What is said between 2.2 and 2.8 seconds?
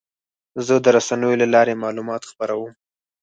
خپروم.